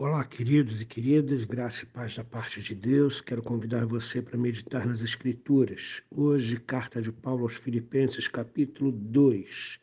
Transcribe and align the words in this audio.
Olá, 0.00 0.24
queridos 0.24 0.80
e 0.80 0.84
queridas, 0.84 1.44
graça 1.44 1.82
e 1.82 1.86
paz 1.86 2.14
da 2.14 2.22
parte 2.22 2.62
de 2.62 2.72
Deus. 2.72 3.20
Quero 3.20 3.42
convidar 3.42 3.84
você 3.84 4.22
para 4.22 4.38
meditar 4.38 4.86
nas 4.86 5.02
Escrituras. 5.02 6.04
Hoje, 6.08 6.56
carta 6.60 7.02
de 7.02 7.10
Paulo 7.10 7.42
aos 7.42 7.54
Filipenses, 7.54 8.28
capítulo 8.28 8.92
2, 8.92 9.80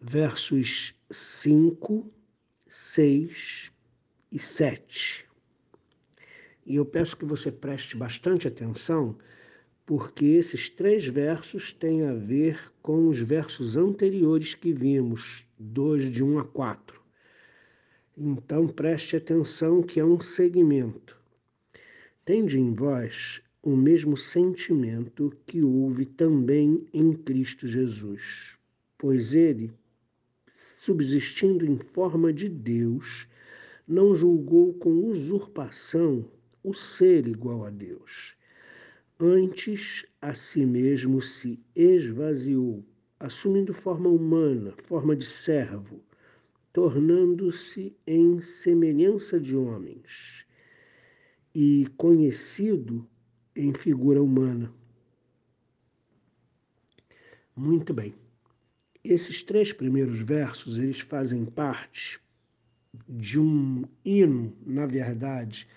versos 0.00 0.94
5, 1.10 2.10
6 2.66 3.70
e 4.32 4.38
7. 4.38 5.26
E 6.64 6.76
eu 6.76 6.86
peço 6.86 7.14
que 7.14 7.26
você 7.26 7.52
preste 7.52 7.98
bastante 7.98 8.48
atenção, 8.48 9.14
porque 9.84 10.24
esses 10.24 10.70
três 10.70 11.06
versos 11.06 11.70
têm 11.70 12.06
a 12.06 12.14
ver 12.14 12.72
com 12.80 13.08
os 13.08 13.20
versos 13.20 13.76
anteriores 13.76 14.54
que 14.54 14.72
vimos, 14.72 15.46
2 15.58 16.10
de 16.10 16.24
1 16.24 16.38
a 16.38 16.44
4. 16.46 17.03
Então 18.16 18.68
preste 18.68 19.16
atenção 19.16 19.82
que 19.82 19.98
é 19.98 20.04
um 20.04 20.20
segmento. 20.20 21.18
Tende 22.24 22.60
em 22.60 22.72
vós 22.72 23.42
o 23.60 23.74
mesmo 23.74 24.16
sentimento 24.16 25.36
que 25.44 25.64
houve 25.64 26.06
também 26.06 26.86
em 26.94 27.12
Cristo 27.12 27.66
Jesus, 27.66 28.56
pois 28.96 29.34
ele, 29.34 29.72
subsistindo 30.54 31.66
em 31.66 31.76
forma 31.76 32.32
de 32.32 32.48
Deus, 32.48 33.26
não 33.86 34.14
julgou 34.14 34.72
com 34.74 35.08
usurpação 35.08 36.24
o 36.62 36.72
ser 36.72 37.26
igual 37.26 37.64
a 37.64 37.70
Deus. 37.70 38.36
Antes, 39.18 40.06
a 40.22 40.34
si 40.34 40.64
mesmo 40.64 41.20
se 41.20 41.58
esvaziou, 41.74 42.84
assumindo 43.18 43.74
forma 43.74 44.08
humana, 44.08 44.72
forma 44.84 45.16
de 45.16 45.24
servo 45.24 46.00
tornando-se 46.74 47.96
em 48.04 48.40
semelhança 48.40 49.38
de 49.38 49.56
homens 49.56 50.44
e 51.54 51.86
conhecido 51.96 53.08
em 53.54 53.72
figura 53.72 54.20
humana. 54.20 54.74
Muito 57.54 57.94
bem. 57.94 58.12
Esses 59.04 59.40
três 59.40 59.72
primeiros 59.72 60.18
versos, 60.18 60.76
eles 60.76 60.98
fazem 60.98 61.44
parte 61.44 62.20
de 63.08 63.38
um 63.38 63.84
hino, 64.04 64.52
na 64.66 64.84
verdade, 64.84 65.68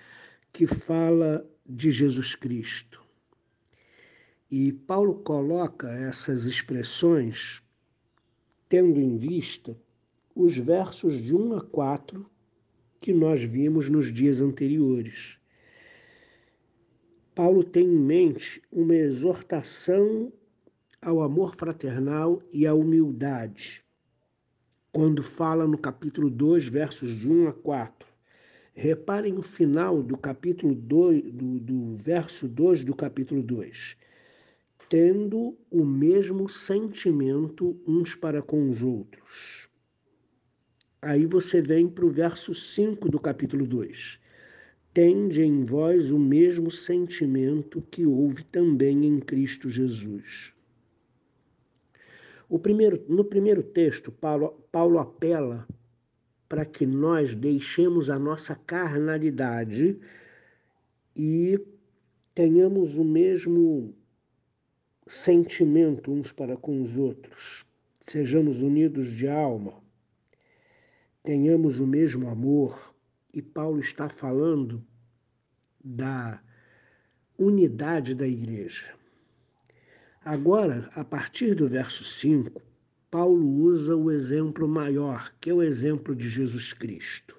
que 0.51 0.65
fala 0.65 1.47
de 1.63 1.91
Jesus 1.91 2.33
Cristo. 2.33 3.05
E 4.49 4.73
Paulo 4.73 5.19
coloca 5.19 5.91
essas 5.91 6.45
expressões 6.45 7.61
tendo 8.67 8.99
em 8.99 9.15
vista 9.15 9.77
os 10.37 10.55
versos 10.55 11.17
de 11.17 11.35
1 11.35 11.55
a 11.55 11.61
4 11.61 12.23
que 13.01 13.11
nós 13.11 13.41
vimos 13.41 13.89
nos 13.89 14.13
dias 14.13 14.39
anteriores. 14.39 15.39
Paulo 17.33 17.63
tem 17.63 17.87
em 17.87 17.99
mente 17.99 18.61
uma 18.71 18.95
exortação 18.95 20.31
ao 21.01 21.23
amor 21.23 21.55
fraternal 21.55 22.39
e 22.53 22.67
à 22.67 22.73
humildade, 22.75 23.83
quando 24.91 25.23
fala 25.23 25.65
no 25.65 25.77
capítulo 25.77 26.29
2, 26.29 26.67
versos 26.67 27.15
de 27.15 27.27
1 27.27 27.47
a 27.47 27.53
4. 27.53 28.07
Reparem 28.75 29.39
o 29.39 29.41
final 29.41 30.03
do 30.03 30.15
capítulo 30.15 30.75
2, 30.75 31.31
do, 31.31 31.59
do 31.59 31.97
verso 31.97 32.47
2 32.47 32.83
do 32.83 32.95
capítulo 32.95 33.41
2. 33.41 33.97
Tendo 34.87 35.57
o 35.71 35.83
mesmo 35.83 36.47
sentimento 36.47 37.75
uns 37.87 38.13
para 38.13 38.43
com 38.43 38.69
os 38.69 38.83
outros. 38.83 39.66
Aí 41.01 41.27
você 41.27 41.61
vem 41.61 41.87
para 41.87 42.05
o 42.05 42.09
verso 42.09 42.55
5 42.55 43.07
do 43.07 43.19
capítulo 43.19 43.67
2. 43.67 44.19
Tende 44.91 45.43
em 45.43 45.63
vós 45.63 46.11
o 46.11 46.17
mesmo 46.17 46.71
sentimento 46.71 47.83
que 47.83 48.03
houve 48.03 48.43
também 48.45 49.05
em 49.05 49.19
Cristo 49.19 49.69
Jesus. 49.69 50.53
Primeiro, 52.63 53.05
no 53.07 53.23
primeiro 53.23 53.61
texto, 53.61 54.11
Paulo, 54.11 54.59
Paulo 54.71 54.97
apela 54.97 55.67
para 56.49 56.65
que 56.65 56.85
nós 56.85 57.35
deixemos 57.35 58.09
a 58.09 58.17
nossa 58.17 58.55
carnalidade 58.55 59.99
e 61.15 61.59
tenhamos 62.33 62.97
o 62.97 63.03
mesmo 63.03 63.93
sentimento 65.07 66.11
uns 66.11 66.31
para 66.31 66.57
com 66.57 66.81
os 66.81 66.97
outros, 66.97 67.65
sejamos 68.07 68.63
unidos 68.63 69.07
de 69.11 69.27
alma 69.27 69.85
tenhamos 71.27 71.81
o 71.81 71.85
mesmo 71.85 72.29
amor, 72.29 72.95
e 73.33 73.41
Paulo 73.41 73.81
está 73.81 74.07
falando 74.07 74.81
da 75.83 76.41
unidade 77.37 78.15
da 78.15 78.25
igreja. 78.25 78.85
Agora, 80.23 80.89
a 80.95 81.03
partir 81.03 81.53
do 81.53 81.67
verso 81.67 82.05
5, 82.05 82.61
Paulo 83.11 83.45
usa 83.45 83.93
o 83.93 84.09
exemplo 84.09 84.69
maior, 84.69 85.33
que 85.41 85.49
é 85.49 85.53
o 85.53 85.61
exemplo 85.61 86.15
de 86.15 86.29
Jesus 86.29 86.71
Cristo. 86.71 87.35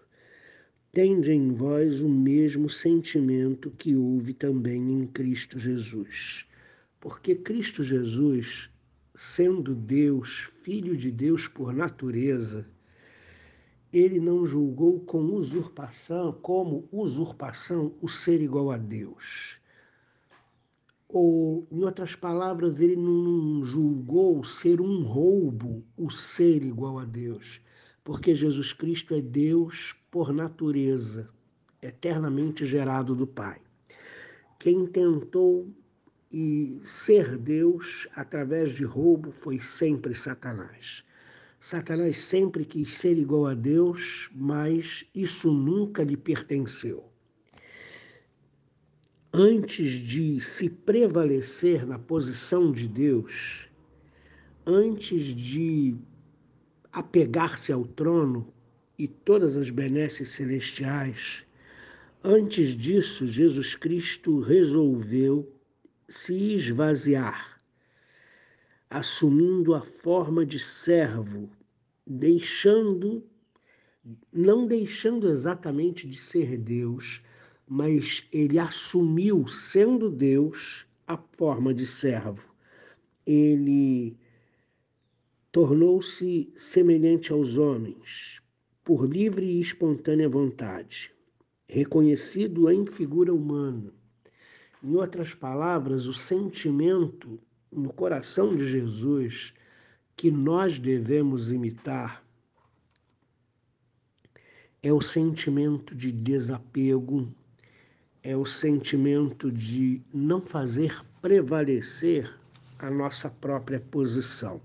Tende 0.92 1.32
em 1.32 1.54
vós 1.54 2.02
o 2.02 2.10
mesmo 2.10 2.68
sentimento 2.68 3.70
que 3.70 3.96
houve 3.96 4.34
também 4.34 4.82
em 5.00 5.06
Cristo 5.06 5.58
Jesus. 5.58 6.46
Porque 7.00 7.34
Cristo 7.34 7.82
Jesus, 7.82 8.68
sendo 9.14 9.74
Deus, 9.74 10.46
Filho 10.62 10.94
de 10.94 11.10
Deus 11.10 11.48
por 11.48 11.72
natureza, 11.72 12.66
ele 13.92 14.20
não 14.20 14.44
julgou 14.46 15.00
com 15.00 15.18
usurpação, 15.18 16.32
como 16.42 16.88
usurpação, 16.92 17.94
o 18.00 18.08
ser 18.08 18.40
igual 18.40 18.70
a 18.70 18.76
Deus. 18.76 19.58
Ou, 21.08 21.66
em 21.72 21.82
outras 21.84 22.14
palavras, 22.14 22.80
ele 22.80 22.96
não 22.96 23.64
julgou 23.64 24.44
ser 24.44 24.80
um 24.80 25.02
roubo 25.04 25.82
o 25.96 26.10
ser 26.10 26.62
igual 26.62 26.98
a 26.98 27.04
Deus, 27.04 27.62
porque 28.04 28.34
Jesus 28.34 28.74
Cristo 28.74 29.14
é 29.14 29.20
Deus 29.22 29.96
por 30.10 30.32
natureza, 30.34 31.30
eternamente 31.80 32.66
gerado 32.66 33.14
do 33.14 33.26
Pai. 33.26 33.58
Quem 34.58 34.86
tentou 34.86 35.66
e 36.30 36.78
ser 36.82 37.38
Deus 37.38 38.06
através 38.14 38.72
de 38.72 38.84
roubo 38.84 39.32
foi 39.32 39.58
sempre 39.58 40.14
Satanás. 40.14 41.02
Satanás 41.60 42.18
sempre 42.18 42.64
quis 42.64 42.94
ser 42.94 43.18
igual 43.18 43.46
a 43.46 43.54
Deus, 43.54 44.30
mas 44.32 45.04
isso 45.14 45.52
nunca 45.52 46.04
lhe 46.04 46.16
pertenceu. 46.16 47.04
Antes 49.32 49.90
de 49.90 50.40
se 50.40 50.70
prevalecer 50.70 51.84
na 51.84 51.98
posição 51.98 52.70
de 52.70 52.88
Deus, 52.88 53.68
antes 54.64 55.24
de 55.24 55.96
apegar-se 56.92 57.72
ao 57.72 57.84
trono 57.84 58.52
e 58.96 59.08
todas 59.08 59.56
as 59.56 59.68
benesses 59.68 60.30
celestiais, 60.30 61.44
antes 62.22 62.76
disso, 62.76 63.26
Jesus 63.26 63.74
Cristo 63.74 64.40
resolveu 64.40 65.52
se 66.08 66.54
esvaziar 66.54 67.57
assumindo 68.90 69.74
a 69.74 69.82
forma 69.82 70.46
de 70.46 70.58
servo, 70.58 71.50
deixando, 72.06 73.22
não 74.32 74.66
deixando 74.66 75.28
exatamente 75.28 76.08
de 76.08 76.16
ser 76.16 76.56
Deus, 76.56 77.22
mas 77.66 78.26
ele 78.32 78.58
assumiu, 78.58 79.46
sendo 79.46 80.10
Deus, 80.10 80.86
a 81.06 81.16
forma 81.16 81.74
de 81.74 81.86
servo. 81.86 82.42
Ele 83.26 84.16
tornou-se 85.52 86.50
semelhante 86.56 87.30
aos 87.30 87.58
homens, 87.58 88.40
por 88.82 89.06
livre 89.06 89.44
e 89.44 89.60
espontânea 89.60 90.28
vontade, 90.28 91.12
reconhecido 91.66 92.70
em 92.70 92.86
figura 92.86 93.34
humana. 93.34 93.92
Em 94.82 94.94
outras 94.94 95.34
palavras, 95.34 96.06
o 96.06 96.14
sentimento 96.14 97.38
no 97.70 97.92
coração 97.92 98.56
de 98.56 98.64
Jesus 98.64 99.54
que 100.16 100.30
nós 100.30 100.78
devemos 100.78 101.52
imitar 101.52 102.24
é 104.82 104.92
o 104.92 105.00
sentimento 105.00 105.94
de 105.94 106.10
desapego, 106.12 107.32
é 108.22 108.36
o 108.36 108.44
sentimento 108.44 109.50
de 109.50 110.00
não 110.12 110.40
fazer 110.40 111.04
prevalecer 111.20 112.32
a 112.78 112.90
nossa 112.90 113.28
própria 113.28 113.80
posição. 113.80 114.60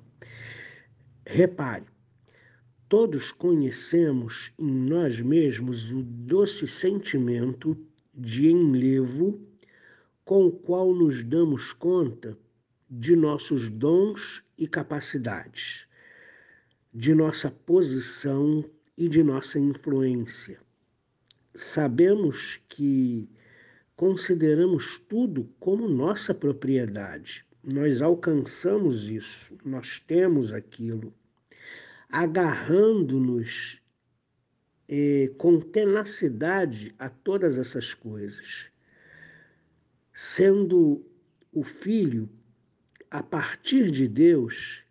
Repare, 1.25 1.85
todos 2.87 3.31
conhecemos 3.31 4.53
em 4.59 4.71
nós 4.71 5.19
mesmos 5.19 5.91
o 5.91 6.03
doce 6.03 6.67
sentimento 6.67 7.75
de 8.13 8.49
enlevo 8.49 9.41
com 10.23 10.45
o 10.45 10.51
qual 10.51 10.93
nos 10.93 11.23
damos 11.23 11.73
conta 11.73 12.37
de 12.95 13.15
nossos 13.15 13.69
dons 13.69 14.43
e 14.55 14.67
capacidades, 14.67 15.87
de 16.93 17.15
nossa 17.15 17.49
posição 17.49 18.63
e 18.95 19.09
de 19.09 19.23
nossa 19.23 19.57
influência. 19.57 20.59
sabemos 21.55 22.61
que 22.69 23.27
consideramos 23.95 24.99
tudo 24.99 25.49
como 25.59 25.89
nossa 25.89 26.35
propriedade. 26.35 27.43
Nós 27.63 27.99
alcançamos 27.99 29.09
isso, 29.09 29.57
nós 29.65 29.99
temos 29.99 30.53
aquilo, 30.53 31.11
agarrando-nos 32.09 33.81
eh, 34.87 35.31
com 35.39 35.59
tenacidade 35.59 36.93
a 36.99 37.09
todas 37.09 37.57
essas 37.57 37.93
coisas, 37.95 38.69
sendo 40.13 41.03
o 41.51 41.63
Filho, 41.63 42.29
a 43.13 43.21
partir 43.21 43.91
de 43.91 44.07
Deus, 44.07 44.83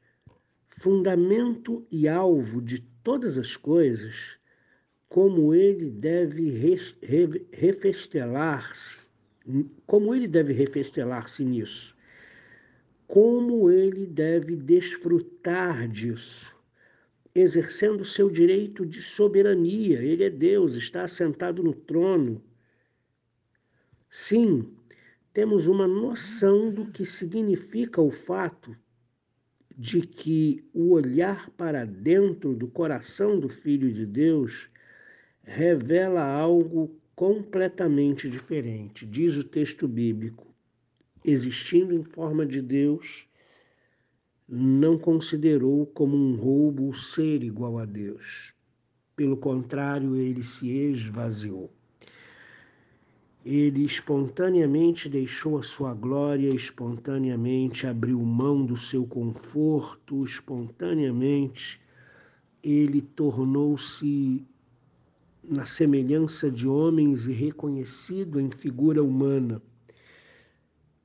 fundamento 0.79 1.85
e 1.91 2.07
alvo 2.07 2.63
de 2.63 2.79
todas 3.03 3.37
as 3.37 3.57
coisas, 3.57 4.39
como 5.09 5.53
ele 5.53 5.91
deve 5.91 6.49
refestelar-se, 7.51 8.99
como 9.85 10.15
ele 10.15 10.29
deve 10.29 10.53
refestelar-se 10.53 11.45
nisso, 11.45 11.97
como 13.09 13.69
ele 13.69 14.07
deve 14.07 14.55
desfrutar 14.55 15.89
disso, 15.89 16.55
exercendo 17.35 18.05
seu 18.05 18.31
direito 18.31 18.87
de 18.87 19.03
soberania. 19.03 20.01
Ele 20.01 20.23
é 20.23 20.31
Deus, 20.31 20.77
está 20.77 21.03
assentado 21.03 21.61
no 21.61 21.75
trono. 21.75 22.41
Sim, 24.09 24.73
temos 25.33 25.67
uma 25.67 25.87
noção 25.87 26.71
do 26.71 26.87
que 26.87 27.07
significa 27.07 28.01
o 28.03 28.11
fato 28.11 28.77
de 29.77 30.03
que 30.03 30.63
o 30.75 30.91
olhar 30.91 31.49
para 31.51 31.87
dentro 31.87 32.55
do 32.55 32.69
coração 32.69 33.41
do 33.41 33.49
Filho 33.49 33.91
de 33.91 34.05
Deus 34.05 34.69
revela 35.43 36.23
algo 36.23 36.95
completamente 37.17 38.29
diferente. 38.29 39.07
Diz 39.07 39.37
o 39.37 39.45
texto 39.45 39.89
bíblico: 39.89 40.55
existindo 41.25 41.95
em 41.95 42.05
forma 42.05 42.45
de 42.45 42.61
Deus, 42.61 43.27
não 44.47 44.99
considerou 44.99 45.87
como 45.87 46.15
um 46.15 46.37
roubo 46.37 46.89
o 46.89 46.95
ser 46.95 47.43
igual 47.43 47.79
a 47.79 47.87
Deus. 47.87 48.53
Pelo 49.17 49.37
contrário, 49.37 50.15
ele 50.17 50.43
se 50.43 50.69
esvaziou. 50.69 51.73
Ele 53.45 53.85
espontaneamente 53.85 55.09
deixou 55.09 55.59
a 55.59 55.63
sua 55.63 55.93
glória, 55.95 56.55
espontaneamente 56.55 57.87
abriu 57.87 58.21
mão 58.21 58.65
do 58.65 58.77
seu 58.77 59.05
conforto, 59.05 60.25
espontaneamente 60.25 61.81
ele 62.63 63.03
tornou-se 63.03 64.47
na 65.43 65.65
semelhança 65.65 66.49
de 66.51 66.69
homens 66.69 67.27
e 67.27 67.33
reconhecido 67.33 68.41
em 68.41 68.51
figura 68.51 69.03
humana. 69.03 69.61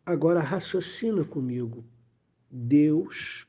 Agora 0.06 0.40
raciocina 0.40 1.24
comigo. 1.24 1.84
Deus, 2.50 3.48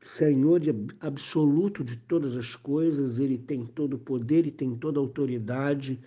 Senhor 0.00 0.62
absoluto 1.00 1.84
de 1.84 1.98
todas 1.98 2.36
as 2.36 2.56
coisas, 2.56 3.20
ele 3.20 3.36
tem 3.36 3.66
todo 3.66 3.94
o 3.94 3.98
poder 3.98 4.46
e 4.46 4.50
tem 4.50 4.74
toda 4.74 4.98
a 4.98 5.02
autoridade. 5.02 6.00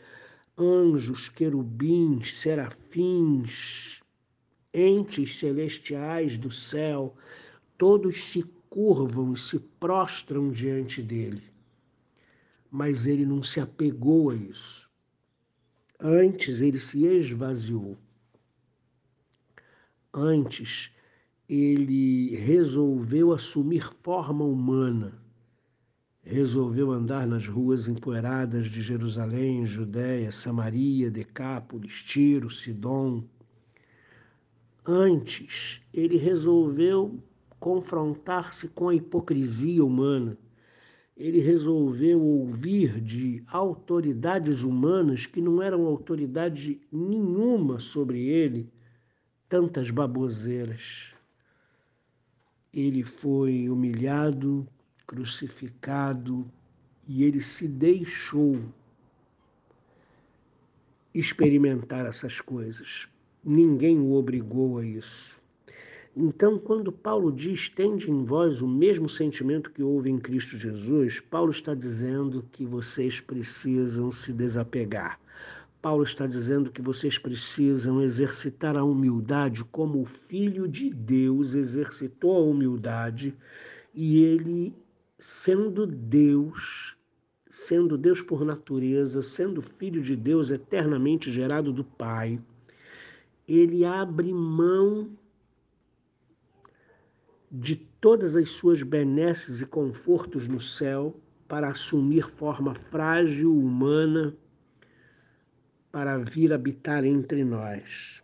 Anjos, 0.57 1.30
querubins, 1.30 2.33
serafins, 2.33 4.01
entes 4.74 5.38
celestiais 5.39 6.38
do 6.38 6.51
céu, 6.51 7.15
todos 7.77 8.25
se 8.25 8.44
curvam 8.69 9.33
e 9.33 9.38
se 9.38 9.59
prostram 9.59 10.51
diante 10.51 11.01
dele 11.01 11.51
mas 12.71 13.06
ele 13.06 13.25
não 13.25 13.44
se 13.44 13.59
apegou 13.59 14.30
a 14.30 14.36
isso. 14.36 14.89
Antes, 16.00 16.62
ele 16.62 16.80
se 16.80 17.06
esvaziou. 17.06 17.97
Antes, 20.13 20.89
ele 21.50 22.33
resolveu 22.38 23.33
assumir 23.33 23.83
forma 24.01 24.45
humana. 24.45 25.20
Resolveu 26.23 26.91
andar 26.91 27.25
nas 27.25 27.47
ruas 27.47 27.88
empoeiradas 27.88 28.68
de 28.68 28.81
Jerusalém, 28.81 29.65
Judéia, 29.65 30.31
Samaria, 30.31 31.09
Decápolis, 31.09 32.03
Tiro, 32.03 32.50
Sidom. 32.50 33.23
Antes, 34.85 35.81
ele 35.94 36.18
resolveu 36.18 37.19
confrontar-se 37.59 38.68
com 38.68 38.89
a 38.89 38.95
hipocrisia 38.95 39.83
humana 39.83 40.38
ele 41.21 41.39
resolveu 41.39 42.19
ouvir 42.19 43.00
de 43.00 43.44
autoridades 43.47 44.63
humanas 44.63 45.27
que 45.27 45.39
não 45.39 45.62
eram 45.62 45.85
autoridade 45.85 46.81
nenhuma 46.91 47.77
sobre 47.77 48.19
ele 48.27 48.68
tantas 49.47 49.91
baboseiras. 49.91 51.13
Ele 52.73 53.03
foi 53.03 53.69
humilhado, 53.69 54.65
crucificado 55.11 56.49
e 57.05 57.25
ele 57.25 57.41
se 57.41 57.67
deixou 57.67 58.57
experimentar 61.13 62.05
essas 62.05 62.39
coisas. 62.39 63.09
Ninguém 63.43 63.99
o 63.99 64.13
obrigou 64.13 64.77
a 64.77 64.85
isso. 64.85 65.37
Então, 66.15 66.57
quando 66.57 66.93
Paulo 66.93 67.29
diz: 67.29 67.67
tende 67.67 68.09
em 68.09 68.23
vós 68.23 68.61
o 68.61 68.67
mesmo 68.67 69.09
sentimento 69.09 69.71
que 69.71 69.83
houve 69.83 70.09
em 70.09 70.17
Cristo 70.17 70.57
Jesus, 70.57 71.19
Paulo 71.19 71.51
está 71.51 71.75
dizendo 71.75 72.45
que 72.49 72.65
vocês 72.65 73.19
precisam 73.19 74.13
se 74.13 74.31
desapegar. 74.31 75.19
Paulo 75.81 76.03
está 76.03 76.25
dizendo 76.25 76.71
que 76.71 76.81
vocês 76.81 77.17
precisam 77.17 78.01
exercitar 78.01 78.77
a 78.77 78.83
humildade 78.83 79.65
como 79.65 79.99
o 79.99 80.05
Filho 80.05 80.69
de 80.69 80.89
Deus 80.89 81.53
exercitou 81.53 82.37
a 82.37 82.49
humildade 82.49 83.35
e 83.93 84.23
ele, 84.23 84.73
sendo 85.21 85.85
Deus, 85.85 86.97
sendo 87.47 87.95
Deus 87.95 88.23
por 88.23 88.44
natureza, 88.44 89.21
sendo 89.21 89.62
Filho 89.62 90.01
de 90.01 90.15
Deus 90.15 90.50
eternamente 90.50 91.31
gerado 91.31 91.71
do 91.71 91.83
Pai, 91.83 92.41
ele 93.47 93.85
abre 93.85 94.33
mão 94.33 95.12
de 97.51 97.75
todas 97.75 98.35
as 98.35 98.50
suas 98.50 98.81
benesses 98.81 99.62
e 99.62 99.65
confortos 99.68 100.47
no 100.47 100.59
céu 100.59 101.15
para 101.47 101.69
assumir 101.69 102.27
forma 102.27 102.73
frágil, 102.73 103.56
humana, 103.56 104.35
para 105.92 106.18
vir 106.18 106.51
habitar 106.51 107.06
entre 107.06 107.44
nós. 107.44 108.23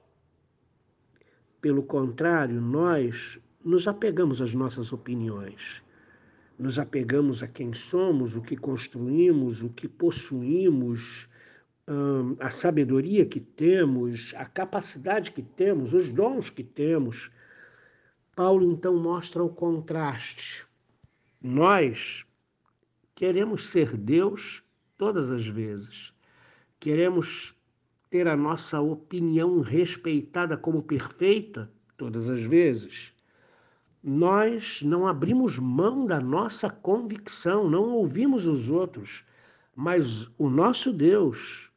Pelo 1.62 1.84
contrário, 1.84 2.60
nós 2.60 3.39
nos 3.63 3.88
apegamos 3.88 4.42
às 4.42 4.56
nossas 4.56 4.92
opiniões, 4.92 5.84
nos 6.58 6.80
apegamos 6.80 7.44
a 7.44 7.48
quem 7.48 7.74
somos, 7.74 8.36
o 8.36 8.42
que 8.42 8.58
construímos, 8.58 9.62
o 9.62 9.70
que 9.70 9.88
possuímos, 9.88 11.30
a 12.40 12.50
sabedoria 12.50 13.26
que 13.26 13.40
temos, 13.40 14.34
a 14.36 14.46
capacidade 14.46 15.32
que 15.32 15.42
temos, 15.42 15.94
os 15.94 16.12
dons 16.12 16.50
que 16.50 16.64
temos 16.64 17.32
Paulo 18.38 18.72
então 18.72 18.96
mostra 18.96 19.44
o 19.44 19.50
contraste. 19.50 20.64
Nós 21.42 22.24
queremos 23.16 23.68
ser 23.68 23.98
Deus 23.98 24.64
todas 24.96 25.32
as 25.32 25.48
vezes. 25.48 26.14
Queremos 26.80 27.56
ter 28.12 28.28
a 28.28 28.38
nossa 28.38 28.80
opinião 28.80 29.62
respeitada 29.62 30.56
como 30.56 30.84
perfeita 30.84 31.68
todas 31.98 32.30
as 32.30 32.42
vezes. 32.42 33.12
Nós 34.10 34.82
não 34.84 35.06
abrimos 35.06 35.60
mão 35.60 36.06
da 36.06 36.18
nossa 36.18 36.70
convicção, 36.70 37.70
não 37.70 37.90
ouvimos 37.92 38.48
os 38.48 38.70
outros, 38.70 39.26
mas 39.76 40.32
o 40.38 40.50
nosso 40.50 40.94
Deus, 40.94 41.70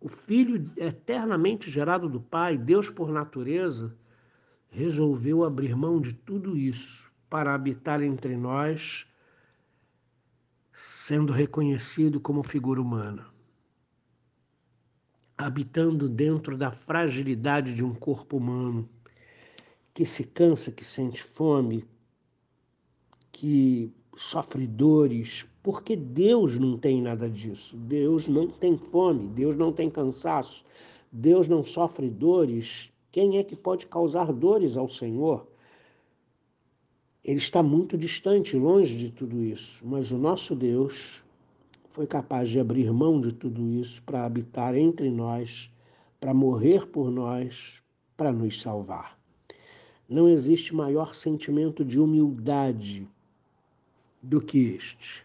o 0.00 0.08
Filho 0.08 0.72
eternamente 0.74 1.70
gerado 1.70 2.08
do 2.08 2.18
Pai, 2.18 2.56
Deus 2.56 2.88
por 2.88 3.12
natureza, 3.12 3.94
resolveu 4.70 5.44
abrir 5.44 5.76
mão 5.76 6.00
de 6.00 6.14
tudo 6.14 6.56
isso 6.56 7.12
para 7.28 7.52
habitar 7.52 8.02
entre 8.02 8.38
nós, 8.38 9.06
sendo 10.72 11.30
reconhecido 11.30 12.18
como 12.18 12.42
figura 12.42 12.80
humana, 12.80 13.26
habitando 15.36 16.08
dentro 16.08 16.56
da 16.56 16.70
fragilidade 16.70 17.74
de 17.74 17.84
um 17.84 17.94
corpo 17.94 18.38
humano 18.38 18.88
que 20.00 20.06
se 20.06 20.24
cansa, 20.24 20.72
que 20.72 20.82
sente 20.82 21.22
fome, 21.22 21.84
que 23.30 23.92
sofre 24.16 24.66
dores, 24.66 25.44
porque 25.62 25.94
Deus 25.94 26.58
não 26.58 26.78
tem 26.78 27.02
nada 27.02 27.28
disso. 27.28 27.76
Deus 27.76 28.26
não 28.26 28.48
tem 28.48 28.78
fome, 28.78 29.28
Deus 29.28 29.58
não 29.58 29.70
tem 29.70 29.90
cansaço, 29.90 30.64
Deus 31.12 31.46
não 31.48 31.62
sofre 31.62 32.08
dores, 32.08 32.90
quem 33.12 33.36
é 33.36 33.44
que 33.44 33.54
pode 33.54 33.86
causar 33.86 34.32
dores 34.32 34.74
ao 34.74 34.88
Senhor? 34.88 35.46
Ele 37.22 37.36
está 37.36 37.62
muito 37.62 37.98
distante, 37.98 38.56
longe 38.56 38.96
de 38.96 39.10
tudo 39.10 39.44
isso, 39.44 39.86
mas 39.86 40.10
o 40.10 40.16
nosso 40.16 40.56
Deus, 40.56 41.22
foi 41.90 42.06
capaz 42.06 42.48
de 42.48 42.58
abrir 42.58 42.90
mão 42.90 43.20
de 43.20 43.34
tudo 43.34 43.68
isso 43.68 44.02
para 44.04 44.24
habitar 44.24 44.74
entre 44.74 45.10
nós, 45.10 45.70
para 46.18 46.32
morrer 46.32 46.86
por 46.86 47.10
nós, 47.10 47.82
para 48.16 48.32
nos 48.32 48.62
salvar. 48.62 49.19
Não 50.10 50.28
existe 50.28 50.74
maior 50.74 51.14
sentimento 51.14 51.84
de 51.84 52.00
humildade 52.00 53.08
do 54.20 54.40
que 54.40 54.58
este. 54.58 55.24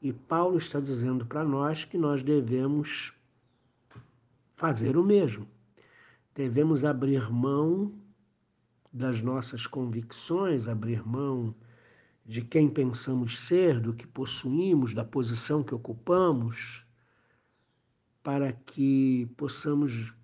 E 0.00 0.14
Paulo 0.14 0.56
está 0.56 0.80
dizendo 0.80 1.26
para 1.26 1.44
nós 1.44 1.84
que 1.84 1.98
nós 1.98 2.22
devemos 2.22 3.12
fazer 4.56 4.96
o 4.96 5.04
mesmo. 5.04 5.46
Devemos 6.34 6.86
abrir 6.86 7.30
mão 7.30 7.92
das 8.90 9.20
nossas 9.20 9.66
convicções, 9.66 10.66
abrir 10.66 11.06
mão 11.06 11.54
de 12.24 12.40
quem 12.40 12.66
pensamos 12.66 13.38
ser, 13.38 13.78
do 13.78 13.92
que 13.92 14.06
possuímos, 14.06 14.94
da 14.94 15.04
posição 15.04 15.62
que 15.62 15.74
ocupamos, 15.74 16.82
para 18.22 18.54
que 18.54 19.28
possamos 19.36 20.14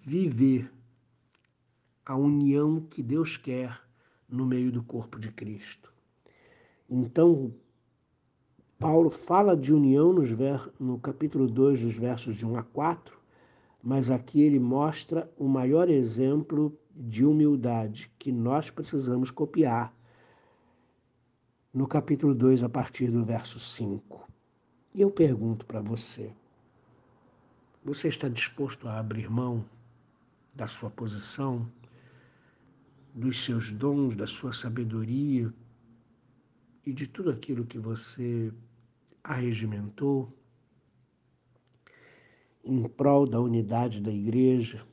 viver 0.00 0.72
a 2.08 2.16
união 2.16 2.80
que 2.80 3.02
Deus 3.02 3.36
quer 3.36 3.78
no 4.26 4.46
meio 4.46 4.72
do 4.72 4.82
corpo 4.82 5.20
de 5.20 5.30
Cristo. 5.30 5.92
Então, 6.88 7.52
Paulo 8.78 9.10
fala 9.10 9.54
de 9.54 9.74
união 9.74 10.14
no 10.80 10.98
capítulo 10.98 11.46
2, 11.46 11.82
dos 11.82 11.94
versos 11.94 12.34
de 12.34 12.46
1 12.46 12.56
a 12.56 12.62
4, 12.62 13.14
mas 13.82 14.10
aqui 14.10 14.40
ele 14.40 14.58
mostra 14.58 15.30
o 15.36 15.46
maior 15.46 15.90
exemplo 15.90 16.74
de 16.96 17.26
humildade 17.26 18.10
que 18.18 18.32
nós 18.32 18.70
precisamos 18.70 19.30
copiar 19.30 19.94
no 21.74 21.86
capítulo 21.86 22.34
2, 22.34 22.64
a 22.64 22.70
partir 22.70 23.10
do 23.10 23.22
verso 23.22 23.60
5. 23.60 24.26
E 24.94 25.02
eu 25.02 25.10
pergunto 25.10 25.66
para 25.66 25.82
você: 25.82 26.32
você 27.84 28.08
está 28.08 28.30
disposto 28.30 28.88
a 28.88 28.98
abrir 28.98 29.30
mão 29.30 29.62
da 30.54 30.66
sua 30.66 30.88
posição, 30.88 31.70
dos 33.18 33.44
seus 33.44 33.72
dons, 33.72 34.14
da 34.14 34.26
sua 34.26 34.52
sabedoria 34.52 35.52
e 36.86 36.92
de 36.92 37.06
tudo 37.06 37.30
aquilo 37.30 37.66
que 37.66 37.78
você 37.78 38.52
arregimentou 39.24 40.32
em 42.64 42.84
prol 42.84 43.26
da 43.26 43.40
unidade 43.40 44.00
da 44.00 44.12
igreja? 44.12 44.86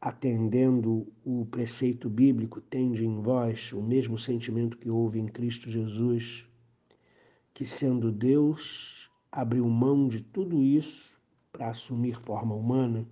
atendendo 0.00 1.12
o 1.24 1.46
preceito 1.46 2.08
bíblico, 2.08 2.60
tende 2.60 3.04
em 3.04 3.20
vós 3.20 3.72
o 3.72 3.82
mesmo 3.82 4.16
sentimento 4.16 4.76
que 4.76 4.88
houve 4.88 5.18
em 5.18 5.26
Cristo 5.26 5.68
Jesus, 5.68 6.48
que 7.52 7.64
sendo 7.64 8.12
Deus, 8.12 9.10
abriu 9.32 9.68
mão 9.68 10.06
de 10.06 10.22
tudo 10.22 10.62
isso 10.62 11.20
para 11.50 11.70
assumir 11.70 12.16
forma 12.20 12.54
humana. 12.54 13.04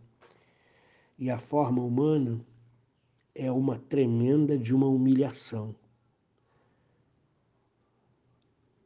E 1.19 1.31
a 1.31 1.39
forma 1.39 1.83
humana 1.83 2.41
é 3.35 3.51
uma 3.51 3.79
tremenda 3.79 4.57
de 4.57 4.75
uma 4.75 4.87
humilhação. 4.87 5.75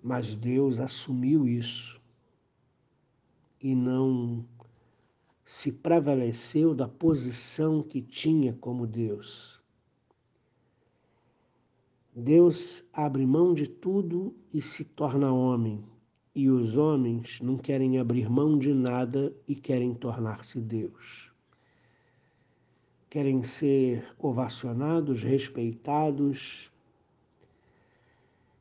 Mas 0.03 0.35
Deus 0.35 0.81
assumiu 0.81 1.47
isso 1.47 2.01
e 3.61 3.75
não 3.75 4.45
se 5.45 5.73
prevaleceu 5.73 6.75
da 6.75 6.87
posição 6.87 7.83
que 7.83 8.01
tinha 8.01 8.53
como 8.55 8.87
Deus. 8.87 9.61
Deus 12.15 12.85
abre 12.93 13.25
mão 13.27 13.55
de 13.55 13.67
tudo 13.67 14.35
e 14.53 14.61
se 14.61 14.85
torna 14.85 15.33
homem, 15.33 15.83
e 16.35 16.51
os 16.51 16.77
homens 16.77 17.41
não 17.41 17.57
querem 17.57 17.99
abrir 17.99 18.29
mão 18.29 18.59
de 18.59 18.75
nada 18.75 19.35
e 19.47 19.55
querem 19.55 19.95
tornar-se 19.95 20.61
Deus. 20.61 21.28
Querem 23.11 23.43
ser 23.43 24.15
ovacionados, 24.19 25.23
respeitados 25.23 26.71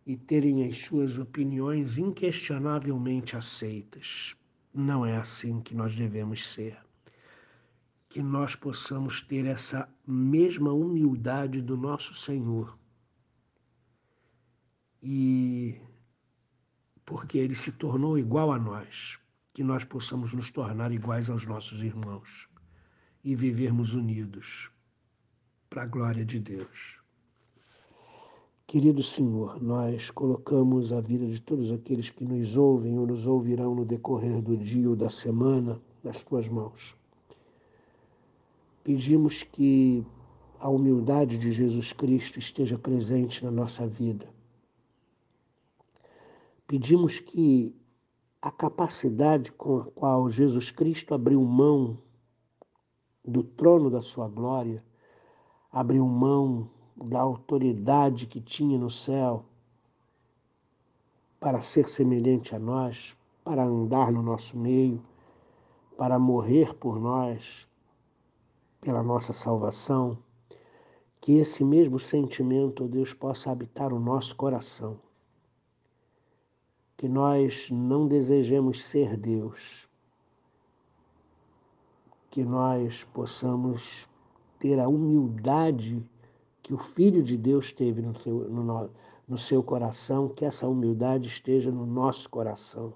e 0.05 0.15
terem 0.15 0.65
as 0.65 0.79
suas 0.79 1.17
opiniões 1.17 1.97
inquestionavelmente 1.97 3.35
aceitas. 3.35 4.37
Não 4.73 5.05
é 5.05 5.17
assim 5.17 5.59
que 5.59 5.75
nós 5.75 5.95
devemos 5.95 6.47
ser. 6.47 6.77
Que 8.07 8.21
nós 8.21 8.55
possamos 8.55 9.21
ter 9.21 9.45
essa 9.45 9.89
mesma 10.07 10.71
humildade 10.71 11.61
do 11.61 11.75
nosso 11.75 12.13
Senhor. 12.13 12.77
E 15.03 15.81
porque 17.05 17.37
ele 17.37 17.55
se 17.55 17.73
tornou 17.73 18.17
igual 18.17 18.53
a 18.53 18.57
nós, 18.57 19.19
que 19.53 19.63
nós 19.63 19.83
possamos 19.83 20.31
nos 20.31 20.49
tornar 20.49 20.93
iguais 20.93 21.29
aos 21.29 21.45
nossos 21.45 21.81
irmãos 21.81 22.47
e 23.23 23.35
vivermos 23.35 23.93
unidos 23.93 24.71
para 25.69 25.83
a 25.83 25.87
glória 25.87 26.25
de 26.25 26.39
Deus. 26.39 26.99
Querido 28.65 29.01
Senhor, 29.01 29.61
nós 29.61 30.09
colocamos 30.11 30.91
a 30.91 30.99
vida 30.99 31.25
de 31.25 31.41
todos 31.41 31.71
aqueles 31.71 32.09
que 32.09 32.25
nos 32.25 32.57
ouvem 32.57 32.97
ou 32.99 33.07
nos 33.07 33.25
ouvirão 33.25 33.73
no 33.73 33.85
decorrer 33.85 34.41
do 34.41 34.57
dia 34.57 34.89
ou 34.89 34.95
da 34.95 35.09
semana 35.09 35.81
nas 36.03 36.21
tuas 36.21 36.49
mãos. 36.49 36.93
Pedimos 38.83 39.43
que 39.43 40.05
a 40.59 40.69
humildade 40.69 41.37
de 41.37 41.51
Jesus 41.51 41.93
Cristo 41.93 42.39
esteja 42.39 42.77
presente 42.77 43.43
na 43.43 43.51
nossa 43.51 43.87
vida. 43.87 44.27
Pedimos 46.65 47.19
que 47.19 47.73
a 48.41 48.51
capacidade 48.51 49.51
com 49.51 49.79
a 49.79 49.85
qual 49.85 50.29
Jesus 50.29 50.71
Cristo 50.71 51.13
abriu 51.13 51.41
mão 51.43 51.97
do 53.27 53.43
trono 53.43 53.89
da 53.89 54.01
sua 54.01 54.29
glória, 54.29 54.81
abriu 55.69 56.07
mão 56.07 56.69
da 56.95 57.19
autoridade 57.19 58.25
que 58.25 58.39
tinha 58.39 58.79
no 58.79 58.89
céu 58.89 59.43
para 61.39 61.61
ser 61.61 61.87
semelhante 61.87 62.55
a 62.55 62.59
nós, 62.59 63.15
para 63.43 63.63
andar 63.63 64.11
no 64.11 64.23
nosso 64.23 64.57
meio, 64.57 65.03
para 65.97 66.17
morrer 66.17 66.73
por 66.73 66.99
nós, 66.99 67.67
pela 68.81 69.03
nossa 69.03 69.33
salvação, 69.33 70.17
que 71.19 71.33
esse 71.33 71.63
mesmo 71.63 71.99
sentimento, 71.99 72.85
ó 72.85 72.87
Deus, 72.87 73.13
possa 73.13 73.51
habitar 73.51 73.93
o 73.93 73.99
nosso 73.99 74.35
coração. 74.35 74.99
Que 76.95 77.07
nós 77.07 77.69
não 77.69 78.07
desejemos 78.07 78.83
ser 78.83 79.15
Deus, 79.17 79.87
que 82.37 82.45
nós 82.45 83.03
possamos 83.03 84.07
ter 84.59 84.79
a 84.79 84.87
humildade 84.87 86.05
que 86.61 86.71
o 86.71 86.77
Filho 86.77 87.23
de 87.23 87.35
Deus 87.35 87.71
teve 87.71 87.99
no 87.99 88.15
seu, 88.15 88.47
no, 88.47 88.91
no 89.27 89.37
seu 89.39 89.63
coração, 89.63 90.29
que 90.29 90.45
essa 90.45 90.67
humildade 90.67 91.27
esteja 91.27 91.71
no 91.71 91.83
nosso 91.83 92.29
coração 92.29 92.93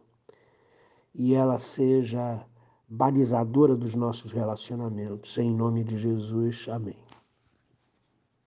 e 1.15 1.33
ela 1.33 1.57
seja 1.57 2.45
balizadora 2.87 3.75
dos 3.75 3.95
nossos 3.95 4.31
relacionamentos. 4.31 5.35
Em 5.39 5.51
nome 5.51 5.83
de 5.83 5.97
Jesus, 5.97 6.67
amém. 6.69 7.00